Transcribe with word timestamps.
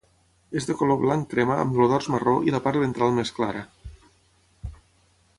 És 0.59 0.65
de 0.67 0.75
color 0.77 0.97
blanc 1.01 1.27
crema 1.33 1.57
amb 1.63 1.77
el 1.83 1.91
dors 1.91 2.07
marró 2.13 2.33
i 2.47 2.55
la 2.55 2.61
part 2.67 2.81
ventral 2.85 3.13
més 3.19 3.33
clara. 3.41 3.61